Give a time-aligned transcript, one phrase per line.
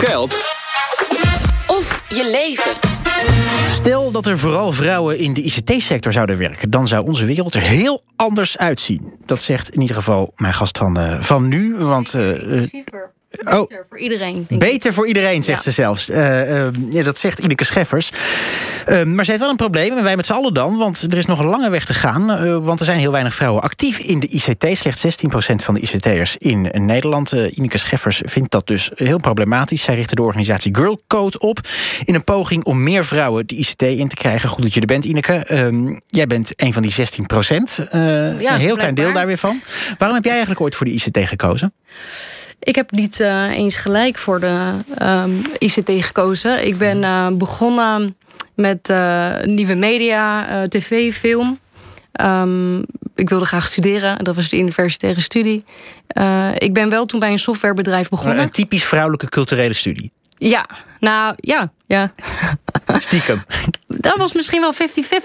[0.00, 0.34] geld
[1.66, 2.72] of je leven.
[3.68, 7.62] Stel dat er vooral vrouwen in de ICT-sector zouden werken, dan zou onze wereld er
[7.62, 9.14] heel anders uitzien.
[9.26, 11.76] Dat zegt in ieder geval mijn gast van, uh, van nu.
[11.76, 12.66] Want, uh.
[13.30, 14.46] Beter voor iedereen.
[14.48, 16.10] Beter voor iedereen, zegt ze zelfs.
[16.10, 16.16] Uh,
[16.50, 18.12] uh, ja, dat zegt Ineke Scheffers.
[18.88, 20.76] Uh, maar ze heeft wel een probleem, en wij met z'n allen dan.
[20.76, 22.62] Want er is nog een lange weg te gaan.
[22.62, 24.66] want er zijn heel weinig vrouwen actief in de ICT.
[24.72, 27.32] Slechts 16% van de ICT'ers in Nederland.
[27.32, 29.82] Ineke Scheffers vindt dat dus heel problematisch.
[29.82, 31.60] Zij richtte de organisatie Girl Code op.
[32.04, 34.48] In een poging om meer vrouwen de ICT in te krijgen.
[34.48, 35.32] Goed dat je er bent, Ineke.
[35.32, 37.76] Ehm, jij bent een van die 16%.
[37.92, 39.60] Ja, een heel klein deel daar weer van.
[39.98, 41.72] Waarom heb jij eigenlijk ooit voor de ICT gekozen?
[42.58, 44.70] Ik heb niet uh, eens gelijk voor de
[45.02, 46.66] um, ICT gekozen.
[46.66, 48.16] Ik ben uh, begonnen
[48.54, 51.58] met uh, nieuwe media, tv, film.
[52.20, 52.84] Um,
[53.14, 54.24] ik wilde graag studeren.
[54.24, 55.64] Dat was de universitaire studie.
[56.58, 58.38] ik ben wel toen bij een softwarebedrijf begonnen.
[58.38, 60.10] Een typisch vrouwelijke culturele studie.
[60.38, 60.66] Ja,
[61.00, 62.12] nou ja, ja.
[62.96, 63.44] Stiekem.
[64.00, 64.76] Dat was misschien wel 50-50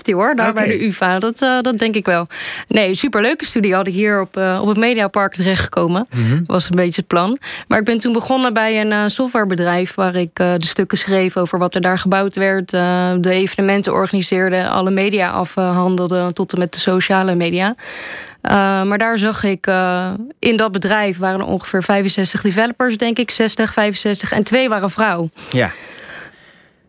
[0.06, 0.68] hoor, daar okay.
[0.68, 1.20] bij de UvA.
[1.20, 2.28] Dat, uh, dat denk ik wel.
[2.68, 6.08] Nee, superleuke studie had ik hier op, uh, op het Mediapark terechtgekomen.
[6.16, 6.44] Mm -hmm.
[6.46, 7.38] Was een beetje het plan.
[7.68, 9.94] Maar ik ben toen begonnen bij een uh, softwarebedrijf...
[9.96, 12.70] waar ik de stukken schreef over wat er daar gebouwd werd.
[12.70, 16.34] de evenementen organiseerde, alle media afhandelde...
[16.34, 17.76] tot en met de sociale media.
[18.50, 23.20] Uh, maar daar zag ik uh, in dat bedrijf waren er ongeveer 65 developers, denk
[23.20, 25.30] ik, 60, 65 en twee waren vrouw.
[25.52, 25.72] Ja.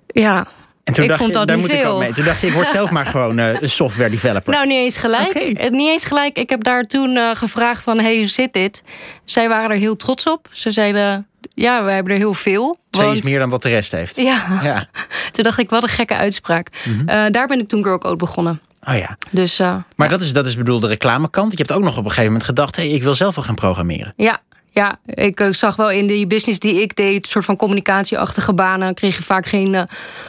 [0.07, 0.47] Ja.
[0.87, 1.89] En toen ik dacht vond je, dat daar niet moet veel.
[1.89, 2.13] ik ook mee.
[2.13, 4.53] Toen dacht je, ik word zelf maar gewoon uh, software developer.
[4.53, 5.29] Nou, niet eens gelijk.
[5.29, 5.69] Okay.
[5.69, 6.39] Niet eens gelijk.
[6.39, 8.83] Ik heb daar toen uh, gevraagd van, hey, hoe zit dit?
[9.25, 10.49] Zij waren er heel trots op.
[10.53, 12.79] Ze zeiden, ja, we hebben er heel veel.
[12.91, 13.19] Twee want...
[13.19, 14.17] is meer dan wat de rest heeft.
[14.17, 14.61] Ja.
[14.63, 14.89] ja.
[15.33, 16.69] toen dacht ik, wat een gekke uitspraak.
[16.85, 17.09] Mm -hmm.
[17.09, 18.61] uh, daar ben ik toen Girl Code begonnen.
[18.89, 19.17] Oh ja.
[19.31, 19.61] Dus,
[19.97, 21.53] maar dat is, dat is bedoel de reclamekant.
[21.53, 22.77] Je hebt ook nog op een gegeven moment gedacht...
[22.77, 24.13] Hey, ik wil zelf wel gaan programmeren.
[24.17, 24.41] Ja,
[24.77, 28.53] ja, ik uh, zag wel in die business die ik deed, een soort van communicatieachtige
[28.53, 29.83] banen, kreeg je vaak geen uh,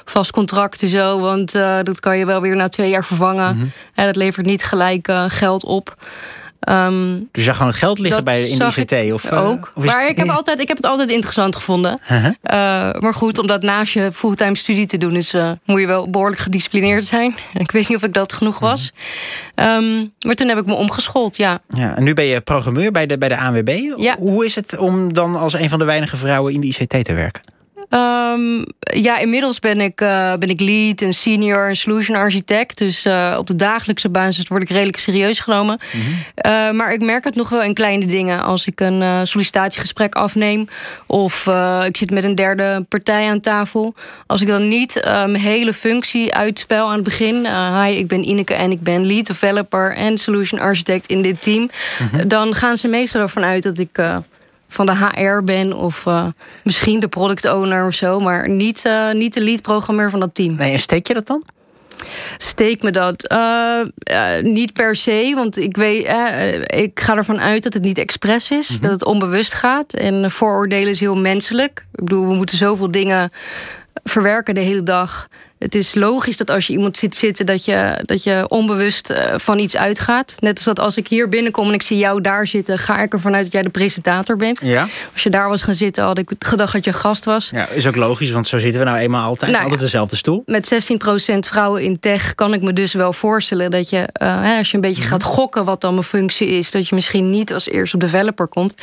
[0.06, 3.56] vast contract en zo, want uh, dat kan je wel weer na twee jaar vervangen.
[3.56, 3.64] Mhm.
[3.64, 4.06] Mm -hmm.
[4.06, 5.96] dat levert niet gelijk geld op.
[6.70, 9.14] Um, dus je gewoon het geld liggen bij in de ICT?
[9.14, 9.72] Of, ook.
[9.76, 12.00] Of maar ik heb, altijd, ik heb het altijd interessant gevonden.
[12.12, 13.00] Uh -huh.
[13.00, 15.36] maar goed, om dat naast je fulltime studie te doen, is,
[15.66, 17.36] moet je wel behoorlijk gedisciplineerd zijn.
[17.54, 18.92] ik weet niet of ik dat genoeg was.
[19.56, 19.66] -hmm.
[19.66, 21.60] um, maar toen heb ik me omgeschoold, ja.
[21.76, 21.96] ja.
[21.96, 23.94] En nu ben je programmeur bij de, bij de ANWB.
[23.96, 24.16] Ja.
[24.18, 27.14] Hoe is het om dan als een van de weinige vrouwen in de ICT te
[27.14, 27.42] werken?
[27.90, 32.78] Um, ja, inmiddels ben ik, uh, ben ik lead en senior en solution architect.
[32.78, 35.80] Dus uh, op de dagelijkse basis word ik redelijk serieus genomen.
[35.94, 36.12] Mm -hmm.
[36.52, 38.44] uh, maar ik merk het nog wel in kleine dingen.
[38.44, 40.68] Als ik een sollicitatiegesprek afneem
[41.06, 41.48] of
[41.86, 43.96] ik zit met een derde partij aan tafel.
[44.26, 47.46] Als ik dan niet mijn hele functie uitspel aan het begin.
[47.82, 51.70] hi, ik ben Ineke en ik ben lead developer en solution architect in dit team.
[52.00, 52.16] Mhm.
[52.16, 52.28] -hmm.
[52.28, 54.00] Dan gaan ze meestal ervan uit dat ik
[54.68, 56.28] van de HR ben of uh,
[56.64, 60.36] misschien de product owner of zo, maar niet, uh, niet de lead programmeur van dat
[60.36, 60.56] team.
[60.56, 61.44] Nee, en steek je dat dan?
[62.38, 63.32] Steek me dat?
[63.32, 63.80] Uh,
[64.42, 66.08] niet per se, want ik, weet,
[66.66, 68.74] ik ga ervan uit dat het niet expres is, Mhm.
[68.74, 68.90] mm -hmm.
[68.90, 69.94] dat het onbewust gaat.
[69.94, 71.86] En vooroordelen is heel menselijk.
[71.94, 73.32] Ik bedoel, we moeten zoveel dingen
[74.10, 75.28] verwerken de hele dag.
[75.60, 79.18] Het is logisch dat als je iemand ziet zitten, dat je, dat je onbewust uh,
[79.38, 80.36] van iets uitgaat.
[80.40, 83.14] Net als dat als ik hier binnenkom en ik zie jou daar zitten, ga ik
[83.14, 84.62] ervan uit dat jij de presentator bent.
[84.62, 84.88] Ja.
[85.14, 87.50] Als je daar was gaan zitten, had ik gedacht dat je gast was.
[87.54, 89.52] Ja, is ook logisch, want zo zitten we nou eenmaal altijd.
[89.52, 90.44] Nou, altijd dezelfde stoel.
[90.46, 90.74] Met
[91.34, 94.76] 16% vrouwen in tech kan ik me dus wel voorstellen dat je, uh, als je
[94.76, 95.12] een beetje Mhm.
[95.12, 98.76] gaat gokken wat dan mijn functie is, dat je misschien niet als eerste developer komt.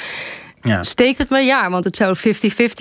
[0.64, 0.82] Ja.
[0.82, 1.38] Steekt het me?
[1.40, 2.20] Ja, want het zou 50-50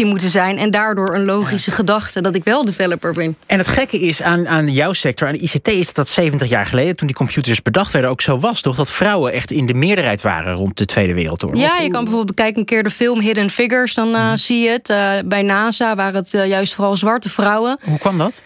[0.06, 0.58] moeten zijn.
[0.58, 1.76] En daardoor een logische ja.
[1.76, 3.38] gedachte dat ik wel developer ben.
[3.46, 6.50] En het gekke is aan, aan jouw sector, aan de ICT, is dat dat 70
[6.50, 8.76] jaar geleden, toen die computers bedacht werden, ook zo was, toch?
[8.76, 11.62] Dat vrouwen echt in de meerderheid waren rond de Tweede Wereldoorlog.
[11.62, 14.38] Ja, je kan bijvoorbeeld bekijken een keer de film Hidden Figures, dan uh, Mhm.
[14.38, 14.90] zie je het.
[14.90, 17.78] Uh, bij NASA waren het uh, juist vooral zwarte vrouwen.
[17.84, 18.44] Hoe kwam dat?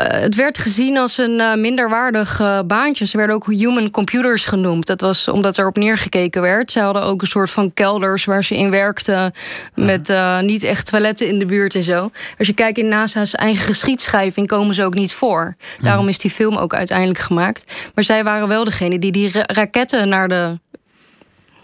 [0.00, 3.06] Uh, het werd gezien als een uh, minderwaardig uh, baantje.
[3.06, 4.86] Ze werden ook human computers genoemd.
[4.86, 6.70] Dat was omdat er op neergekeken werd.
[6.70, 9.32] Ze hadden ook een soort van kelders waar ze in werkten.
[9.74, 12.10] Met uh, niet echt toiletten in de buurt en zo.
[12.38, 15.56] Als je kijkt in NASA's eigen geschiedschrijving komen ze ook niet voor.
[15.78, 17.72] Daarom is die film ook uiteindelijk gemaakt.
[17.94, 20.58] Maar zij waren wel degene die die ra raketten naar de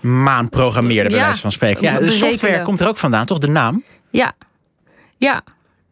[0.00, 1.82] maan programmeerde, bij Ja, wijze van spreken.
[1.82, 3.38] Ja, de software komt er ook vandaan, toch?
[3.38, 3.85] De naam?
[4.11, 4.32] Ja,
[5.17, 5.43] ja.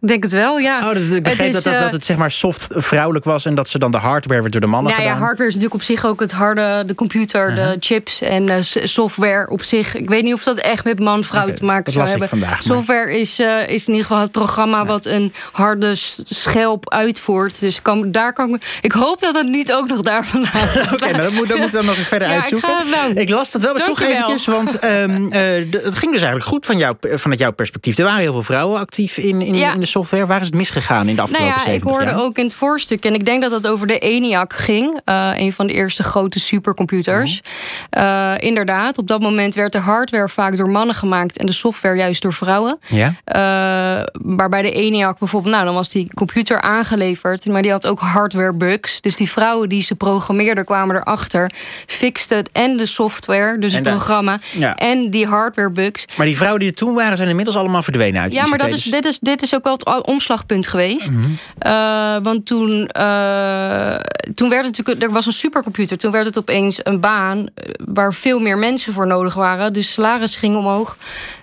[0.00, 0.88] Ik denk het wel, ja.
[0.88, 3.44] Oh, dus ik begreep dat, dat, dat, het zeg maar soft vrouwelijk was...
[3.44, 5.18] en dat ze dan de hardware werd door de mannen nou, gedaan.
[5.18, 6.82] Ja, hardware is natuurlijk op zich ook het harde...
[6.86, 9.94] de computer, de chips en software op zich.
[9.94, 12.28] Ik weet niet of dat echt met man-vrouw te maken zou hebben.
[12.28, 14.84] Vandaag, software is, uh, is in ieder geval het programma...
[14.84, 15.92] wat een harde
[16.24, 17.60] schelp uitvoert.
[17.60, 18.78] Dus kan, daar kan ik...
[18.82, 21.58] Ik hoop dat het niet ook nog daar vandaan Oké, okay, nou, dat, moet, dat
[21.58, 23.16] moeten we nog eens verder ja, uitzoeken.
[23.16, 24.46] Ik, las dat wel, maar toch eventjes...
[24.46, 25.40] want um, uh,
[25.70, 27.98] het ging dus eigenlijk goed van jou, vanuit jouw perspectief.
[27.98, 29.72] Er waren heel veel vrouwen actief in, in, ja.
[29.72, 30.26] in de software.
[30.26, 32.20] Waar is het misgegaan in de afgelopen nou ja, Ik hoorde jaar?
[32.20, 35.00] ook in het voorstuk, en ik denk dat het over de ENIAC ging.
[35.04, 37.40] Uh, een van de eerste grote supercomputers.
[37.90, 38.04] Mhm.
[38.04, 41.38] Uh, inderdaad, op dat moment werd de hardware vaak door mannen gemaakt...
[41.38, 42.78] en de software juist door vrouwen.
[42.86, 43.06] Ja.
[43.06, 44.04] Uh,
[44.36, 47.46] maar bij de ENIAC bijvoorbeeld, nou, dan was die computer aangeleverd...
[47.46, 49.00] maar die had ook hardware bugs.
[49.00, 51.50] Dus die vrouwen die ze programmeerden kwamen erachter...
[51.86, 54.38] fixten het en de software, dus En het programma...
[54.52, 54.76] Ja.
[54.76, 56.04] en die hardware bugs.
[56.16, 58.72] Maar die vrouwen die er toen waren, zijn inmiddels allemaal verdwenen uit Ja, maar dat
[58.72, 61.10] is, dit, is, dit is ook wel omslagpunt geweest.
[61.10, 61.20] Mhm.
[61.66, 63.94] Uh, want toen, uh,
[64.34, 65.98] toen werd het natuurlijk, er was een supercomputer.
[65.98, 67.44] Toen werd het opeens een baan uh,
[67.84, 69.72] waar veel meer mensen voor nodig waren.
[69.72, 70.96] Dus salaris ging omhoog.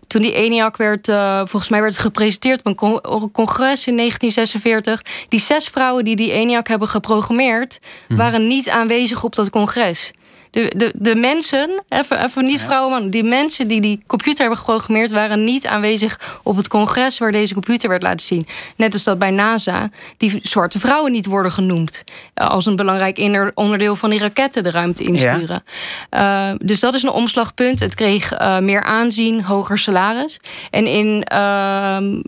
[0.08, 3.02] Toen die ENIAC werd, uh, volgens mij werd het gepresenteerd op een con
[3.32, 5.02] congres in 1946.
[5.30, 8.18] Die zes vrouwen die die ENIAC hebben geprogrammeerd, Mhm.
[8.20, 10.12] waren niet aanwezig op dat congres.
[10.56, 14.58] De, de, de mensen, even, even niet vrouwen, man, die mensen die die computer hebben
[14.58, 18.48] geprogrammeerd, waren niet aanwezig op het congres waar deze computer werd laten zien.
[18.76, 22.04] Net als dat bij NASA die zwarte vrouwen niet worden genoemd
[22.36, 25.64] uh, als een belangrijk onderdeel van die raketten de ruimte insturen.
[26.12, 26.52] Ja.
[26.52, 27.80] Uh, dus dat is een omslagpunt.
[27.80, 30.40] Het kreeg uh, meer aanzien, hoger salaris.
[30.72, 31.24] En in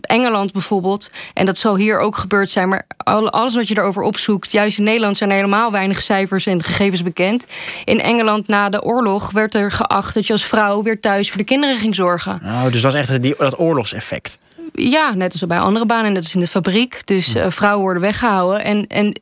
[0.00, 4.52] Engeland bijvoorbeeld, en dat zal hier ook gebeurd zijn, maar alles wat je erover opzoekt,
[4.52, 7.46] juist in Nederland zijn er helemaal weinig cijfers en gegevens bekend.
[7.84, 8.16] In Engeland
[8.46, 11.78] na de oorlog werd er geacht dat je als vrouw weer thuis voor de kinderen
[11.78, 12.40] ging zorgen.
[12.44, 14.38] Oh, dus dat was echt die, dat oorlogseffect.
[14.72, 17.06] Ja, net als bij andere banen, net als in de fabriek.
[17.06, 18.64] Dus uh, vrouwen worden weggehouden.
[18.64, 19.20] En, en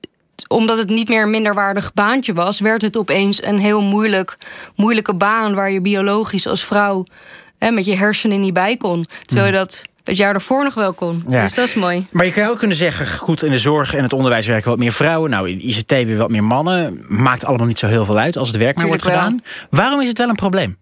[0.48, 4.37] omdat het niet meer een minderwaardig baantje was, werd het opeens een heel moeilijk,
[4.75, 7.04] moeilijke baan waar je biologisch als vrouw
[7.58, 9.04] hè, met je hersenen niet bij kon.
[9.25, 11.25] Terwijl je dat het jaar daarvoor nog wel kon.
[11.29, 11.43] Ja.
[11.43, 12.06] Dus dat is mooi.
[12.11, 14.79] Maar je kan ook kunnen zeggen, goed, in de zorg en het onderwijs werken wat
[14.79, 15.31] meer vrouwen.
[15.31, 17.05] Nou, in ICT weer wat meer mannen.
[17.08, 19.41] Maakt allemaal niet zo heel veel uit als het werk maar wordt gedaan.
[19.43, 19.81] Wel.
[19.81, 20.76] Waarom is het wel een probleem?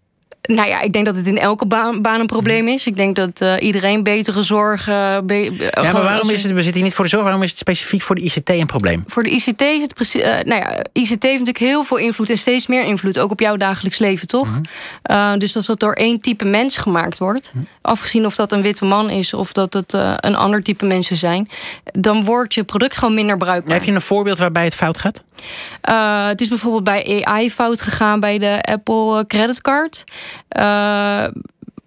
[0.46, 2.86] Nou ja, ik denk dat het in elke baan, baan een probleem is.
[2.86, 4.88] Ik denk dat uh, iedereen betere zorg.
[4.88, 7.42] Uh, be, ja, maar waarom is het, we zitten hier niet voor de zorg, waarom
[7.42, 9.04] is het specifiek voor de ICT een probleem?
[9.06, 10.20] Voor de ICT is het precies.
[10.20, 13.40] Uh, nou ja, ICT heeft natuurlijk heel veel invloed en steeds meer invloed, ook op
[13.40, 14.60] jouw dagelijks leven, toch?
[15.02, 15.38] -hmm.
[15.38, 17.66] dus als dat door één type mens gemaakt wordt, -hmm.
[17.80, 21.48] afgezien of dat een witte man is of dat het een ander type mensen zijn,
[21.92, 23.74] dan wordt je product gewoon minder bruikbaar.
[23.74, 25.22] Heb je een voorbeeld waarbij het fout gaat?
[26.28, 30.04] het is bijvoorbeeld bij AI fout gegaan bij de Apple creditcard.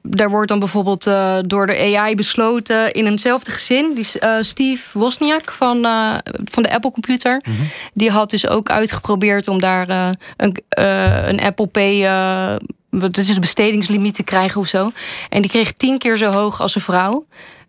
[0.10, 3.94] Daar wordt dan bijvoorbeeld uh, door de AI besloten in eenzelfde gezin.
[3.96, 6.16] Die, uh, Steve Wozniak van, uh,
[6.46, 7.42] van de Apple Computer.
[7.44, 7.68] Mm -hmm.
[7.94, 10.64] Die had dus ook uitgeprobeerd om daar een,
[11.28, 12.02] een Apple Pay.
[12.90, 14.92] dat is een bestedingslimiet te krijgen of zo.
[15.30, 17.26] En die kreeg tien keer zo hoog als een vrouw.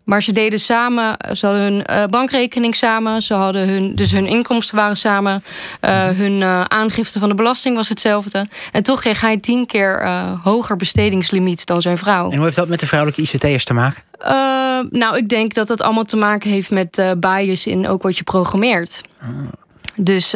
[0.09, 4.27] Maar ze deden samen, ze hadden hun uh, bankrekening samen, ze hadden hun, dus hun
[4.27, 5.43] inkomsten waren samen,
[5.81, 8.47] uh, hun uh, aangifte van de belasting was hetzelfde.
[8.71, 10.07] En toch kreeg hij tien keer
[10.43, 12.29] hoger bestedingslimiet dan zijn vrouw.
[12.29, 14.03] En hoe heeft dat met de vrouwelijke ICT'ers te maken?
[14.89, 18.23] nou, ik denk dat dat allemaal te maken heeft met bias in ook wat je
[18.23, 19.01] programmeert.
[19.21, 19.27] Ah.
[19.95, 20.31] Dus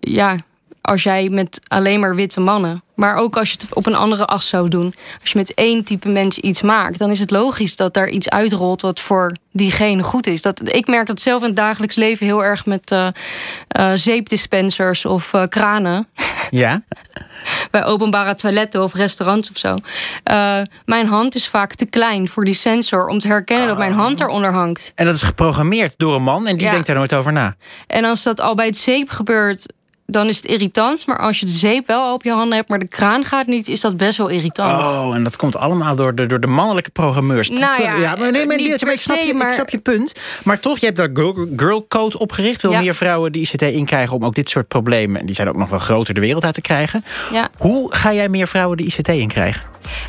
[0.00, 0.36] ja,
[0.80, 2.82] als jij met alleen maar witte mannen.
[2.96, 4.94] Maar ook als je het op een andere as zou doen.
[5.20, 8.28] Als je met één type mens iets maakt, dan is het logisch dat daar iets
[8.28, 10.42] uitrolt wat voor diegene goed is.
[10.42, 13.08] Dat, ik merk dat zelf in het dagelijks leven heel erg met uh,
[13.78, 16.08] uh, zeepdispensers of uh, kranen.
[16.50, 16.82] Ja.
[17.70, 19.76] Bij openbare toiletten of restaurants of zo.
[20.84, 23.70] Mijn hand is vaak te klein voor die sensor om te herkennen oh.
[23.70, 24.92] dat mijn hand eronder hangt.
[24.94, 26.72] En dat is geprogrammeerd door een man en die ja.
[26.72, 27.56] denkt daar nooit over na.
[27.86, 29.72] En als dat al bij het zeep gebeurt,
[30.06, 31.06] dan is het irritant.
[31.06, 33.68] Maar als je de zeep wel op je handen hebt, maar de kraan gaat niet,
[33.68, 34.86] is dat best wel irritant.
[34.86, 37.48] Oh, en dat komt allemaal door de, door de mannelijke programmeurs.
[37.48, 39.48] Nou ja, ja maar nee, maar, niet ik, snap je, maar...
[39.48, 40.12] ik snap je punt.
[40.42, 42.62] Maar toch, je hebt daar Girl, girl Code opgericht.
[42.62, 42.80] Wil ja.
[42.80, 45.68] meer vrouwen de ICT inkrijgen om ook dit soort problemen, en die zijn ook nog
[45.68, 47.04] wel groter, de wereld uit te krijgen.
[47.32, 47.48] Ja.
[47.56, 49.62] Hoe ga jij meer vrouwen de ICT inkrijgen?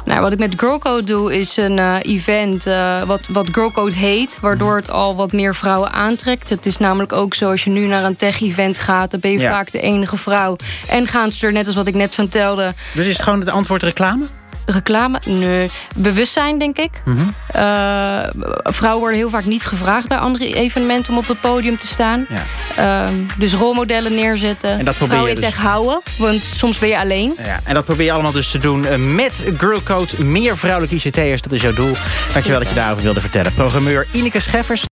[0.05, 4.37] Nou, wat ik met Girlcode doe, is een uh, event uh, wat, wat Girlcode heet,
[4.41, 6.49] waardoor het al wat meer vrouwen aantrekt.
[6.49, 9.39] Het is namelijk ook zo, als je nu naar een tech-event gaat, dan ben je
[9.39, 9.51] ja.
[9.51, 10.55] vaak de enige vrouw.
[10.87, 12.73] En gaan ze er, net als wat ik net vertelde.
[12.93, 14.25] Dus is het gewoon het antwoord reclame?
[14.69, 15.19] Reclame?
[15.25, 15.71] Nee.
[15.95, 17.01] Bewustzijn, denk ik.
[17.05, 17.33] Mm -hmm.
[17.55, 17.61] uh,
[18.63, 22.25] vrouwen worden heel vaak niet gevraagd bij andere evenementen om op het podium te staan.
[22.29, 23.07] Ja.
[23.09, 24.69] Uh, dus rolmodellen neerzetten.
[24.69, 27.35] En dat probeer vrouwen je tech houden, want soms ben je alleen.
[27.43, 30.23] Ja, en dat probeer je allemaal dus te doen met Girlcode.
[30.23, 31.93] Meer vrouwelijke ICT'ers, dat is jouw doel.
[31.93, 32.59] Dankjewel Super.
[32.59, 33.53] dat je daarover wilde vertellen.
[33.53, 34.85] Programmeur Ineke Scheffers.